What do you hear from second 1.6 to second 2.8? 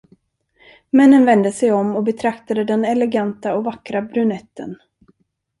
om och betraktade